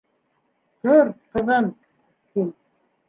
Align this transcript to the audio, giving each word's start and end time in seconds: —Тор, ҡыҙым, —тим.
—Тор, 0.87 1.11
ҡыҙым, 1.35 1.69
—тим. 1.73 2.49